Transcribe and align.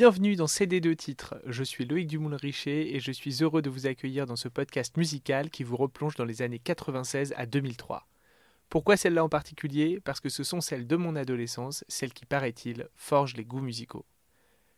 Bienvenue 0.00 0.34
dans 0.34 0.46
CD2 0.46 0.96
titres. 0.96 1.34
Je 1.44 1.62
suis 1.62 1.84
Loïc 1.84 2.06
Dumoulin-Richer 2.06 2.96
et 2.96 3.00
je 3.00 3.12
suis 3.12 3.42
heureux 3.42 3.60
de 3.60 3.68
vous 3.68 3.86
accueillir 3.86 4.24
dans 4.24 4.34
ce 4.34 4.48
podcast 4.48 4.96
musical 4.96 5.50
qui 5.50 5.62
vous 5.62 5.76
replonge 5.76 6.14
dans 6.14 6.24
les 6.24 6.40
années 6.40 6.58
96 6.58 7.34
à 7.36 7.44
2003. 7.44 8.08
Pourquoi 8.70 8.96
celle-là 8.96 9.22
en 9.22 9.28
particulier? 9.28 10.00
Parce 10.00 10.20
que 10.20 10.30
ce 10.30 10.42
sont 10.42 10.62
celles 10.62 10.86
de 10.86 10.96
mon 10.96 11.16
adolescence, 11.16 11.84
celles 11.86 12.14
qui, 12.14 12.24
paraît-il, 12.24 12.88
forgent 12.96 13.36
les 13.36 13.44
goûts 13.44 13.60
musicaux. 13.60 14.06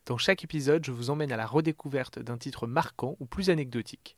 Dans 0.07 0.19
chaque 0.19 0.43
épisode, 0.43 0.85
je 0.85 0.91
vous 0.91 1.09
emmène 1.09 1.31
à 1.31 1.37
la 1.37 1.47
redécouverte 1.47 2.19
d'un 2.19 2.37
titre 2.37 2.67
marquant 2.67 3.17
ou 3.21 3.25
plus 3.25 3.49
anecdotique. 3.49 4.17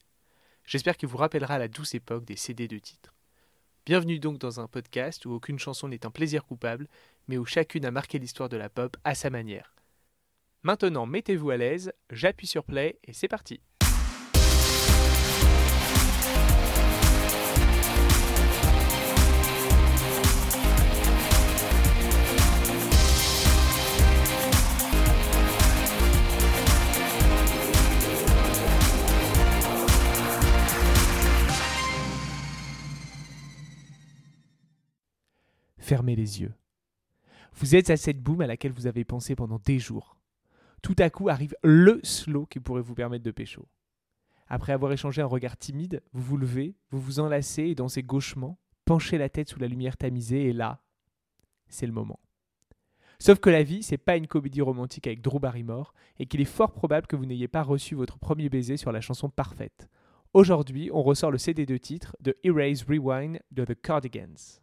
J'espère 0.64 0.96
qu'il 0.96 1.10
vous 1.10 1.18
rappellera 1.18 1.58
la 1.58 1.68
douce 1.68 1.94
époque 1.94 2.24
des 2.24 2.36
CD 2.36 2.66
de 2.66 2.78
titres. 2.78 3.12
Bienvenue 3.84 4.20
donc 4.20 4.38
dans 4.38 4.58
un 4.58 4.68
podcast 4.68 5.26
où 5.26 5.32
aucune 5.32 5.58
chanson 5.58 5.86
n'est 5.86 6.06
un 6.06 6.10
plaisir 6.10 6.46
coupable, 6.46 6.88
mais 7.28 7.36
où 7.36 7.44
chacune 7.44 7.84
a 7.84 7.90
marqué 7.90 8.18
l'histoire 8.18 8.48
de 8.48 8.56
la 8.56 8.70
pop 8.70 8.96
à 9.04 9.14
sa 9.14 9.28
manière. 9.28 9.74
Maintenant, 10.66 11.04
mettez-vous 11.04 11.50
à 11.50 11.58
l'aise, 11.58 11.92
j'appuie 12.08 12.46
sur 12.46 12.64
play 12.64 12.98
et 13.04 13.12
c'est 13.12 13.28
parti. 13.28 13.60
Fermez 35.76 36.16
les 36.16 36.40
yeux. 36.40 36.54
Vous 37.52 37.76
êtes 37.76 37.90
à 37.90 37.98
cette 37.98 38.22
boum 38.22 38.40
à 38.40 38.46
laquelle 38.46 38.72
vous 38.72 38.86
avez 38.86 39.04
pensé 39.04 39.36
pendant 39.36 39.58
des 39.58 39.78
jours 39.78 40.13
tout 40.84 40.94
à 40.98 41.08
coup 41.08 41.30
arrive 41.30 41.56
le 41.62 41.98
slow 42.02 42.44
qui 42.44 42.60
pourrait 42.60 42.82
vous 42.82 42.94
permettre 42.94 43.24
de 43.24 43.30
pécho. 43.30 43.66
Après 44.48 44.74
avoir 44.74 44.92
échangé 44.92 45.22
un 45.22 45.26
regard 45.26 45.56
timide, 45.56 46.02
vous 46.12 46.20
vous 46.20 46.36
levez, 46.36 46.76
vous 46.90 47.00
vous 47.00 47.20
enlacez 47.20 47.62
et 47.62 47.74
dansez 47.74 48.02
gauchement, 48.02 48.58
penchez 48.84 49.16
la 49.16 49.30
tête 49.30 49.48
sous 49.48 49.58
la 49.58 49.66
lumière 49.66 49.96
tamisée 49.96 50.44
et 50.44 50.52
là, 50.52 50.82
c'est 51.68 51.86
le 51.86 51.92
moment. 51.94 52.20
Sauf 53.18 53.38
que 53.38 53.48
la 53.48 53.62
vie, 53.62 53.82
c'est 53.82 53.96
pas 53.96 54.18
une 54.18 54.26
comédie 54.26 54.60
romantique 54.60 55.06
avec 55.06 55.22
Drew 55.22 55.40
Barrymore 55.40 55.94
et 56.18 56.26
qu'il 56.26 56.42
est 56.42 56.44
fort 56.44 56.72
probable 56.72 57.06
que 57.06 57.16
vous 57.16 57.24
n'ayez 57.24 57.48
pas 57.48 57.62
reçu 57.62 57.94
votre 57.94 58.18
premier 58.18 58.50
baiser 58.50 58.76
sur 58.76 58.92
la 58.92 59.00
chanson 59.00 59.30
parfaite. 59.30 59.88
Aujourd'hui, 60.34 60.90
on 60.92 61.02
ressort 61.02 61.30
le 61.30 61.38
CD 61.38 61.64
de 61.64 61.78
titre 61.78 62.14
de 62.20 62.36
Erase 62.44 62.84
Rewind 62.86 63.40
de 63.52 63.64
The 63.64 63.80
Cardigans. 63.80 64.60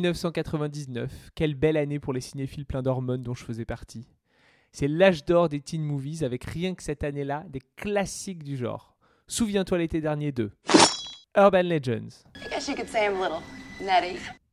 1999, 0.00 1.30
quelle 1.34 1.54
belle 1.54 1.76
année 1.76 1.98
pour 1.98 2.12
les 2.12 2.20
cinéphiles 2.20 2.64
pleins 2.64 2.82
d'hormones 2.82 3.22
dont 3.22 3.34
je 3.34 3.44
faisais 3.44 3.64
partie. 3.64 4.08
C'est 4.72 4.88
l'âge 4.88 5.24
d'or 5.24 5.48
des 5.48 5.60
teen 5.60 5.82
movies 5.82 6.22
avec 6.24 6.44
rien 6.44 6.74
que 6.74 6.82
cette 6.82 7.04
année-là 7.04 7.44
des 7.48 7.60
classiques 7.76 8.42
du 8.42 8.56
genre. 8.56 8.96
Souviens-toi 9.26 9.78
l'été 9.78 10.00
dernier 10.00 10.32
de 10.32 10.50
Urban 11.36 11.62
Legends. 11.62 12.24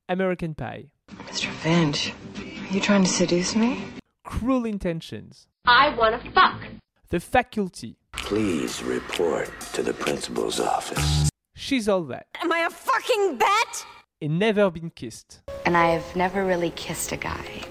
American 0.09 0.53
Pie. 0.53 0.89
Mr. 1.29 1.49
Finch, 1.61 2.13
are 2.37 2.73
you 2.73 2.79
trying 2.81 3.03
to 3.03 3.09
seduce 3.09 3.55
me? 3.55 3.77
Cruel 4.23 4.65
Intentions. 4.65 5.47
I 5.65 5.95
want 5.97 6.21
to 6.21 6.31
fuck. 6.31 6.67
The 7.09 7.19
Faculty. 7.19 7.95
Please 8.11 8.83
report 8.83 9.49
to 9.73 9.81
the 9.83 9.93
principal's 9.93 10.59
office. 10.59 11.29
She's 11.55 11.87
All 11.87 12.03
That. 12.03 12.27
Am 12.41 12.51
I 12.51 12.65
a 12.67 12.69
fucking 12.69 13.37
bet? 13.37 13.85
Et 14.19 14.29
Never 14.29 14.69
Been 14.73 14.89
Kissed. 14.89 15.43
And 15.67 15.75
I've 15.75 16.15
never 16.15 16.43
really 16.43 16.71
kissed 16.71 17.13
a 17.13 17.17
guy. 17.17 17.67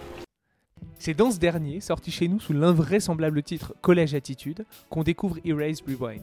C'est 0.97 1.12
dans 1.12 1.33
ce 1.33 1.41
dernier, 1.41 1.81
sorti 1.81 2.12
chez 2.12 2.29
nous 2.29 2.39
sous 2.39 2.53
l'invraisemblable 2.53 3.43
titre 3.43 3.75
Collège 3.81 4.15
Attitude, 4.15 4.65
qu'on 4.89 5.03
découvre 5.03 5.39
Erase 5.45 5.83
Rewind. 5.83 6.23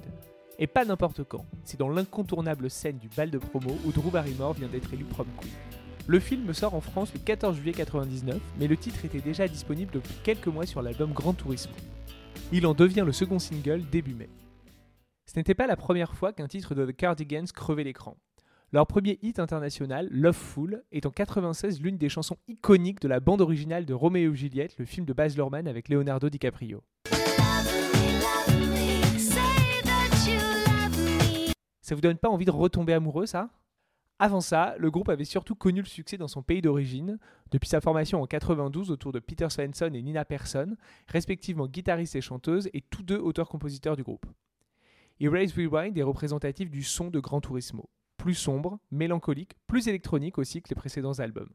Et 0.60 0.68
pas 0.68 0.86
n'importe 0.86 1.26
quand, 1.26 1.46
c'est 1.66 1.78
dans 1.78 1.90
l'incontournable 1.90 2.70
scène 2.70 3.00
du 3.00 3.10
bal 3.10 3.32
de 3.32 3.38
promo 3.38 3.78
où 3.86 3.92
Drew 3.92 4.12
Barrymore 4.12 4.54
vient 4.54 4.70
d'être 4.70 4.94
élu 4.94 5.04
prom 5.04 5.28
queen. 5.42 5.52
Le 6.08 6.22
film 6.22 6.54
sort 6.54 6.74
en 6.74 6.82
France 6.82 7.12
le 7.14 7.20
14 7.20 7.58
juillet 7.58 7.74
1999, 7.74 8.40
mais 8.60 8.68
le 8.68 8.78
titre 8.78 9.04
était 9.04 9.20
déjà 9.20 9.50
disponible 9.50 9.92
depuis 9.92 10.16
quelques 10.24 10.48
mois 10.48 10.66
sur 10.66 10.82
l'album 10.82 11.12
Grand 11.12 11.34
Turismo. 11.34 11.74
Il 12.54 12.66
en 12.66 12.74
devient 12.74 13.04
le 13.06 13.12
second 13.12 13.40
single 13.40 13.82
début 13.92 14.14
mai. 14.14 14.30
Ce 15.26 15.38
n'était 15.38 15.54
pas 15.54 15.68
la 15.68 15.76
première 15.76 16.14
fois 16.16 16.32
qu'un 16.32 16.48
titre 16.48 16.76
de 16.76 16.86
The 16.86 16.96
Cardigans 16.96 17.48
crevait 17.54 17.84
l'écran. 17.84 18.16
Leur 18.74 18.88
premier 18.88 19.20
hit 19.22 19.38
international, 19.38 20.08
Loveful, 20.10 20.84
est 20.92 21.06
en 21.06 21.12
96 21.12 21.80
l'une 21.80 22.00
des 22.00 22.10
chansons 22.10 22.38
iconiques 22.48 23.02
de 23.02 23.08
la 23.08 23.20
bande 23.20 23.40
originale 23.40 23.86
de 23.86 23.94
Roméo 23.94 24.34
et 24.34 24.36
Juliette, 24.36 24.80
le 24.80 24.86
film 24.86 25.06
de 25.06 25.14
Baz 25.14 25.38
Luhrmann 25.38 25.68
avec 25.68 25.90
Leonardo 25.90 26.28
DiCaprio. 26.28 26.82
Ça 31.82 31.94
vous 31.94 32.02
donne 32.02 32.18
pas 32.18 32.30
envie 32.30 32.46
de 32.46 32.52
retomber 32.52 32.94
amoureux, 32.94 33.28
ça? 33.28 33.52
Avant 34.18 34.42
ça, 34.42 34.74
le 34.80 34.90
groupe 34.90 35.10
avait 35.10 35.24
surtout 35.24 35.54
connu 35.54 35.82
le 35.82 35.86
succès 35.86 36.18
dans 36.18 36.28
son 36.28 36.42
pays 36.42 36.64
d'origine, 36.64 37.20
depuis 37.52 37.70
sa 37.70 37.80
formation 37.80 38.24
en 38.24 38.26
92 38.26 38.90
autour 38.90 39.12
de 39.12 39.20
Peter 39.20 39.52
Svensson 39.52 39.92
et 39.94 40.02
Nina 40.02 40.26
Persson, 40.26 40.76
respectivement 41.10 41.68
guitaristes 41.68 42.16
et 42.16 42.22
chanteuses, 42.22 42.72
et 42.74 42.82
tous 42.82 43.04
deux 43.04 43.20
auteurs-compositeurs 43.20 43.98
du 43.98 44.02
groupe. 44.02 44.26
Erase 45.20 45.54
Rewind 45.54 45.96
est 45.96 46.02
représentatif 46.02 46.72
du 46.72 46.82
son 46.82 47.12
de 47.12 47.20
Gran 47.20 47.40
Turismo, 47.40 47.88
plus 48.24 48.36
sombre, 48.36 48.80
mélancolique, 48.90 49.58
plus 49.68 49.90
électronique 49.90 50.38
aussi 50.38 50.62
que 50.62 50.70
les 50.70 50.78
précédents 50.78 51.20
albums. 51.20 51.50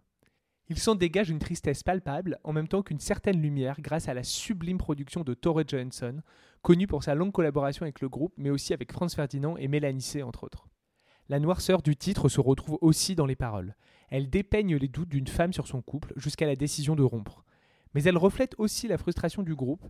Il 0.69 0.79
s'en 0.79 0.95
dégage 0.95 1.31
une 1.31 1.39
tristesse 1.39 1.83
palpable 1.83 2.39
en 2.45 2.53
même 2.53 2.69
temps 2.69 2.83
qu'une 2.83 3.01
certaine 3.01 3.41
lumière 3.41 3.81
grâce 3.81 4.07
à 4.07 4.13
la 4.13 4.23
sublime 4.23 4.77
production 4.77 5.25
de 5.25 5.33
Tore 5.33 5.67
Johansson, 5.67 6.21
connu 6.61 6.87
pour 6.87 7.03
sa 7.05 7.15
longue 7.15 7.33
collaboration 7.33 7.85
avec 7.85 8.03
le 8.03 8.11
groupe 8.11 8.35
mais 8.37 8.51
aussi 8.51 8.75
avec 8.75 8.93
Franz 8.93 9.17
Ferdinand 9.17 9.57
et 9.57 9.67
Mélanie 9.67 10.03
C 10.03 10.23
entre 10.23 10.45
autres. 10.45 10.69
La 11.31 11.41
noirceur 11.41 11.81
du 11.81 11.97
titre 11.97 12.29
se 12.29 12.43
retrouve 12.43 12.77
aussi 12.83 13.15
dans 13.15 13.25
les 13.25 13.35
paroles. 13.35 13.75
Elle 14.11 14.29
dépeigne 14.29 14.77
les 14.77 14.89
doutes 14.89 15.09
d'une 15.09 15.27
femme 15.27 15.55
sur 15.55 15.67
son 15.67 15.81
couple 15.81 16.13
jusqu'à 16.17 16.47
la 16.47 16.55
décision 16.55 16.95
de 16.95 17.03
rompre. 17.03 17.47
Mais 17.95 18.03
elle 18.03 18.19
reflète 18.19 18.55
aussi 18.59 18.89
la 18.89 18.99
frustration 18.99 19.43
du 19.43 19.55
groupe, 19.55 19.89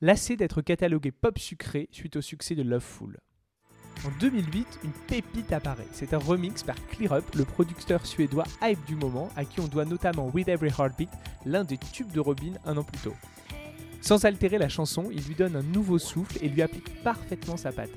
lassé 0.00 0.36
d'être 0.36 0.62
catalogué 0.62 1.10
pop 1.10 1.40
sucré 1.40 1.88
suite 1.90 2.14
au 2.14 2.20
succès 2.20 2.54
de 2.54 2.62
Loveful. 2.62 3.18
En 4.06 4.10
2008, 4.18 4.80
une 4.84 4.90
pépite 5.06 5.52
apparaît. 5.52 5.86
C'est 5.92 6.14
un 6.14 6.18
remix 6.18 6.62
par 6.62 6.76
Clear 6.88 7.12
Up, 7.12 7.24
le 7.34 7.44
producteur 7.44 8.06
suédois 8.06 8.44
hype 8.62 8.84
du 8.86 8.96
moment, 8.96 9.30
à 9.36 9.44
qui 9.44 9.60
on 9.60 9.66
doit 9.66 9.84
notamment 9.84 10.30
With 10.32 10.48
Every 10.48 10.70
Heartbeat, 10.70 11.10
l'un 11.44 11.64
des 11.64 11.76
tubes 11.76 12.10
de 12.10 12.20
Robin 12.20 12.52
un 12.64 12.76
an 12.76 12.82
plus 12.82 12.98
tôt. 12.98 13.14
Sans 14.00 14.24
altérer 14.24 14.56
la 14.58 14.68
chanson, 14.68 15.08
il 15.12 15.22
lui 15.24 15.34
donne 15.34 15.56
un 15.56 15.62
nouveau 15.62 15.98
souffle 15.98 16.38
et 16.40 16.48
lui 16.48 16.62
applique 16.62 17.02
parfaitement 17.02 17.56
sa 17.56 17.72
patte. 17.72 17.90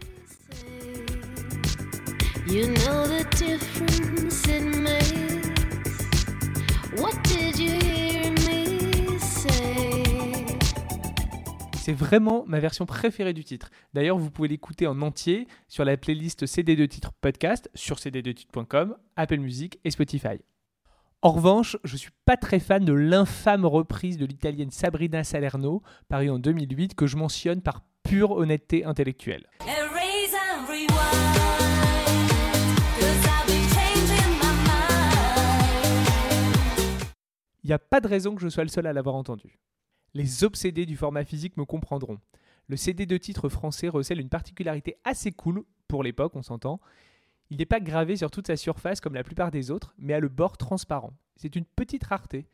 C'est 11.86 11.92
vraiment 11.92 12.46
ma 12.48 12.62
version 12.62 12.86
préférée 12.86 13.34
du 13.34 13.44
titre. 13.44 13.70
D'ailleurs, 13.94 14.18
vous 14.18 14.32
pouvez 14.32 14.48
l'écouter 14.48 14.88
en 14.88 15.02
entier 15.02 15.50
sur 15.68 15.84
la 15.84 15.98
playlist 15.98 16.46
CD 16.46 16.78
de 16.78 16.86
titres 16.86 17.12
podcast 17.12 17.70
sur 17.76 17.98
cd2titres.com, 17.98 18.96
Apple 19.18 19.40
Music 19.40 19.82
et 19.84 19.92
Spotify. 19.92 20.40
En 21.22 21.32
revanche, 21.34 21.76
je 21.84 21.98
suis 21.98 22.14
pas 22.24 22.38
très 22.38 22.62
fan 22.62 22.86
de 22.86 22.94
l'infâme 22.94 23.66
reprise 23.66 24.18
de 24.18 24.26
l'italienne 24.26 24.72
Sabrina 24.72 25.26
Salerno, 25.26 25.84
parue 26.08 26.30
en 26.30 26.40
2008, 26.40 26.96
que 26.96 27.06
je 27.06 27.18
mentionne 27.18 27.62
par 27.62 27.82
pure 28.04 28.32
honnêteté 28.32 28.86
intellectuelle. 28.86 29.46
Il 37.62 37.68
n'y 37.68 37.74
a 37.74 37.80
pas 37.80 38.00
de 38.00 38.08
raison 38.08 38.36
que 38.36 38.42
je 38.42 38.48
sois 38.48 38.64
le 38.64 38.70
seul 38.70 38.88
à 38.88 38.94
l'avoir 38.94 39.16
entendu. 39.16 39.60
Les 40.16 40.44
obsédés 40.44 40.86
du 40.86 40.96
format 40.96 41.26
physique 41.26 41.58
me 41.58 41.66
comprendront. 41.66 42.20
Le 42.68 42.78
CD 42.78 43.08
de 43.08 43.18
titre 43.18 43.50
français 43.50 43.90
recèle 43.90 44.20
une 44.20 44.30
particularité 44.30 44.98
assez 45.04 45.32
cool 45.32 45.64
pour 45.88 46.04
l'époque, 46.04 46.36
on 46.36 46.44
s'entend. 46.44 46.80
Il 47.50 47.58
n'est 47.58 47.66
pas 47.66 47.80
gravé 47.80 48.16
sur 48.16 48.30
toute 48.30 48.46
sa 48.46 48.56
surface 48.56 49.02
comme 49.02 49.16
la 49.16 49.24
plupart 49.24 49.50
des 49.50 49.72
autres, 49.72 49.96
mais 49.98 50.14
a 50.14 50.20
le 50.20 50.30
bord 50.30 50.58
transparent. 50.58 51.14
C'est 51.36 51.56
une 51.56 51.66
petite 51.66 52.04
rareté. 52.04 52.46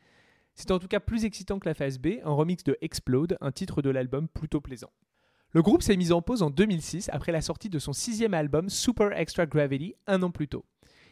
C'est 0.54 0.70
en 0.70 0.78
tout 0.78 0.88
cas 0.88 1.00
plus 1.00 1.26
excitant 1.26 1.58
que 1.58 1.68
la 1.68 1.74
phase 1.74 1.98
B, 1.98 2.18
un 2.24 2.32
remix 2.32 2.64
de 2.64 2.78
Explode, 2.80 3.36
un 3.42 3.52
titre 3.52 3.82
de 3.82 3.90
l'album 3.90 4.26
plutôt 4.26 4.62
plaisant. 4.62 4.90
Le 5.52 5.60
groupe 5.60 5.82
s'est 5.82 5.96
mis 5.96 6.12
en 6.12 6.22
pause 6.22 6.42
en 6.42 6.48
2006 6.48 7.10
après 7.12 7.32
la 7.32 7.42
sortie 7.42 7.68
de 7.68 7.78
son 7.78 7.92
sixième 7.92 8.34
album 8.34 8.70
Super 8.70 9.12
Extra 9.12 9.44
Gravity 9.44 9.94
un 10.06 10.22
an 10.22 10.30
plus 10.30 10.48
tôt. 10.48 10.64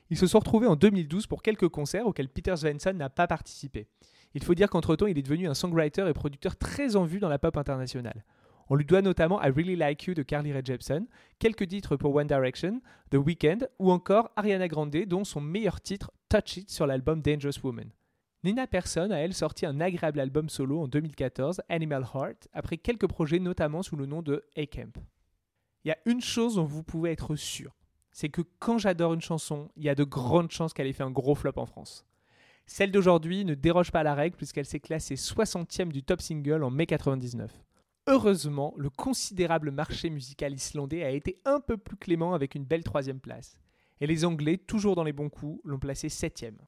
Ils 0.09 0.17
se 0.17 0.27
sont 0.27 0.39
retrouvés 0.39 0.67
en 0.67 0.77
2012 0.77 1.27
pour 1.27 1.43
quelques 1.43 1.69
concerts 1.69 2.07
auxquels 2.07 2.31
Peter 2.31 2.57
Svensson 2.57 2.95
n'a 2.95 3.11
pas 3.11 3.27
participé. 3.27 3.87
Il 4.35 4.45
faut 4.45 4.55
dire 4.55 4.69
qu'entre-temps, 4.71 5.07
il 5.07 5.19
est 5.19 5.23
devenu 5.23 5.49
un 5.49 5.55
songwriter 5.55 6.07
et 6.09 6.13
producteur 6.13 6.57
très 6.57 6.97
en 6.97 7.05
vue 7.05 7.21
dans 7.21 7.29
la 7.29 7.39
pop 7.39 7.57
internationale. 7.57 8.25
On 8.71 8.75
lui 8.75 8.85
doit 8.85 9.01
notamment 9.01 9.43
I 9.43 9.51
Really 9.51 9.77
Like 9.77 10.05
You 10.05 10.15
de 10.15 10.23
Carly 10.23 10.53
Rae 10.53 10.63
Jepsen, 10.63 11.07
quelques 11.39 11.67
titres 11.69 11.97
pour 11.97 12.15
One 12.15 12.27
Direction, 12.27 12.83
The 13.11 13.17
Weeknd 13.17 13.67
ou 13.79 13.91
encore 13.91 14.31
Ariana 14.37 14.69
Grande 14.69 15.05
dont 15.07 15.25
son 15.25 15.41
meilleur 15.41 15.81
titre 15.81 16.11
Touch 16.29 16.59
It 16.59 16.71
sur 16.71 16.87
l'album 16.87 17.23
Dangerous 17.23 17.61
Woman. 17.65 17.91
Nina 18.45 18.67
Persson 18.67 19.11
a 19.11 19.17
elle 19.17 19.35
sorti 19.35 19.67
un 19.67 19.81
agréable 19.81 20.21
album 20.21 20.49
solo 20.49 20.83
en 20.83 20.89
2014, 20.89 21.63
Animal 21.69 22.05
Heart, 22.15 22.49
après 22.53 22.77
quelques 22.77 23.09
projets 23.09 23.41
notamment 23.41 23.83
sous 23.83 23.97
le 23.97 24.07
nom 24.07 24.23
de 24.23 24.45
A-Camp. 24.57 24.97
Il 25.85 25.89
y 25.89 25.91
a 25.91 25.99
une 26.05 26.21
chose 26.21 26.57
dont 26.57 26.65
vous 26.65 26.83
pouvez 26.83 27.11
être 27.11 27.35
sûr, 27.35 27.75
c'est 28.13 28.29
que 28.29 28.43
quand 28.59 28.79
j'adore 28.79 29.15
une 29.15 29.21
chanson, 29.21 29.71
il 29.77 29.85
y 29.85 29.89
a 29.89 29.95
de 29.95 30.05
grandes 30.05 30.51
chances 30.51 30.73
qu'elle 30.73 30.87
ait 30.87 30.93
fait 30.93 31.03
un 31.03 31.11
gros 31.11 31.35
flop 31.35 31.53
en 31.57 31.67
France. 31.67 32.05
Celle 32.71 32.93
d'aujourd'hui 32.93 33.47
ne 33.47 33.55
déroge 33.55 33.91
pas 33.91 34.01
à 34.01 34.03
la 34.03 34.15
règle 34.15 34.37
puisqu'elle 34.37 34.67
s'est 34.67 34.79
classée 34.79 35.15
60e 35.15 35.89
du 35.89 36.03
top 36.03 36.21
single 36.21 36.63
en 36.63 36.71
mai 36.71 36.85
99. 36.85 37.51
Heureusement, 38.07 38.75
le 38.77 38.91
considérable 38.91 39.71
marché 39.71 40.11
musical 40.11 40.53
islandais 40.53 41.03
a 41.03 41.11
été 41.11 41.41
un 41.47 41.61
peu 41.61 41.79
plus 41.79 41.97
clément 41.97 42.35
avec 42.35 42.55
une 42.55 42.67
belle 42.67 42.85
troisième 42.85 43.21
place. 43.21 43.59
Et 44.03 44.07
les 44.07 44.27
Anglais, 44.27 44.59
toujours 44.59 44.97
dans 44.97 45.03
les 45.03 45.15
bons 45.15 45.31
coups, 45.31 45.63
l'ont 45.65 45.79
placé 45.79 46.09
7e. 46.09 46.59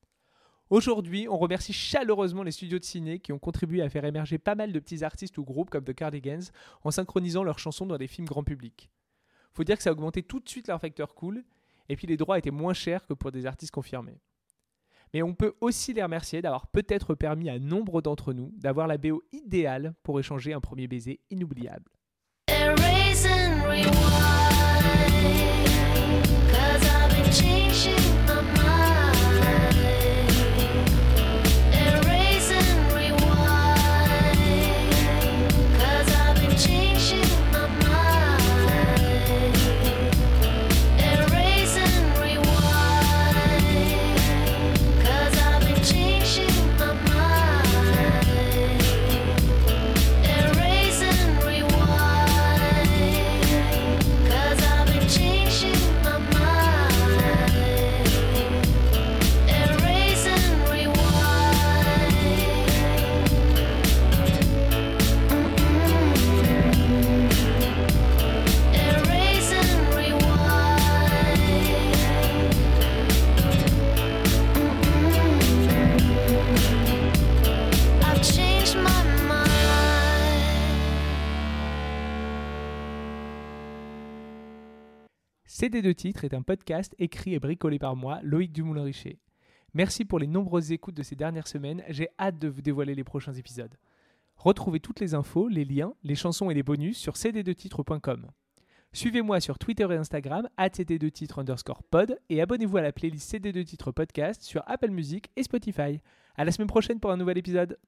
Aujourd'hui, 0.70 1.28
on 1.28 1.36
remercie 1.36 1.74
chaleureusement 1.74 2.44
les 2.44 2.52
studios 2.52 2.78
de 2.78 2.84
ciné 2.84 3.18
qui 3.18 3.34
ont 3.34 3.38
contribué 3.38 3.82
à 3.82 3.90
faire 3.90 4.06
émerger 4.06 4.38
pas 4.38 4.54
mal 4.54 4.72
de 4.72 4.80
petits 4.80 5.04
artistes 5.04 5.36
ou 5.36 5.44
groupes 5.44 5.68
comme 5.68 5.84
The 5.84 5.94
Cardigans 5.94 6.50
en 6.82 6.90
synchronisant 6.90 7.44
leurs 7.44 7.58
chansons 7.58 7.86
dans 7.86 7.98
des 7.98 8.06
films 8.06 8.26
grand 8.26 8.42
public. 8.42 8.90
Faut 9.52 9.64
dire 9.64 9.76
que 9.76 9.82
ça 9.82 9.90
a 9.90 9.92
augmenté 9.92 10.22
tout 10.22 10.40
de 10.40 10.48
suite 10.48 10.68
leur 10.68 10.80
facteur 10.80 11.14
cool, 11.14 11.44
et 11.90 11.96
puis 11.96 12.06
les 12.06 12.16
droits 12.16 12.38
étaient 12.38 12.50
moins 12.50 12.72
chers 12.72 13.06
que 13.06 13.12
pour 13.12 13.32
des 13.32 13.44
artistes 13.44 13.74
confirmés. 13.74 14.18
Mais 15.12 15.22
on 15.22 15.34
peut 15.34 15.54
aussi 15.60 15.92
les 15.92 16.02
remercier 16.02 16.42
d'avoir 16.42 16.66
peut-être 16.68 17.14
permis 17.14 17.50
à 17.50 17.58
nombre 17.58 18.02
d'entre 18.02 18.32
nous 18.32 18.52
d'avoir 18.56 18.86
la 18.86 18.98
BO 18.98 19.22
idéale 19.32 19.94
pour 20.02 20.20
échanger 20.20 20.52
un 20.52 20.60
premier 20.60 20.86
baiser 20.86 21.20
inoubliable. 21.30 21.90
CD 85.70 85.82
de 85.82 85.92
titres 85.92 86.24
est 86.24 86.34
un 86.34 86.42
podcast 86.42 86.96
écrit 86.98 87.34
et 87.34 87.38
bricolé 87.38 87.78
par 87.78 87.94
moi, 87.94 88.18
Loïc 88.24 88.50
Dumoulin-Richer. 88.50 89.20
Merci 89.72 90.04
pour 90.04 90.18
les 90.18 90.26
nombreuses 90.26 90.72
écoutes 90.72 90.96
de 90.96 91.04
ces 91.04 91.14
dernières 91.14 91.46
semaines, 91.46 91.84
j'ai 91.88 92.08
hâte 92.18 92.40
de 92.40 92.48
vous 92.48 92.60
dévoiler 92.60 92.96
les 92.96 93.04
prochains 93.04 93.34
épisodes. 93.34 93.76
Retrouvez 94.34 94.80
toutes 94.80 94.98
les 94.98 95.14
infos, 95.14 95.46
les 95.46 95.64
liens, 95.64 95.94
les 96.02 96.16
chansons 96.16 96.50
et 96.50 96.54
les 96.54 96.64
bonus 96.64 96.98
sur 96.98 97.12
cd2titres.com. 97.12 98.26
Suivez-moi 98.92 99.38
sur 99.38 99.60
Twitter 99.60 99.86
et 99.88 99.96
Instagram, 99.96 100.48
cd2titres 100.58 101.38
underscore 101.38 101.84
pod, 101.84 102.18
et 102.28 102.40
abonnez-vous 102.40 102.78
à 102.78 102.82
la 102.82 102.90
playlist 102.90 103.32
CD2 103.32 103.64
titres 103.64 103.92
podcast 103.92 104.42
sur 104.42 104.64
Apple 104.66 104.90
Music 104.90 105.30
et 105.36 105.44
Spotify. 105.44 106.00
À 106.34 106.44
la 106.44 106.50
semaine 106.50 106.66
prochaine 106.66 106.98
pour 106.98 107.12
un 107.12 107.16
nouvel 107.16 107.38
épisode. 107.38 107.78